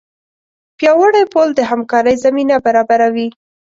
[0.77, 3.27] پیاوړی پل د همکارۍ زمینه برابروي.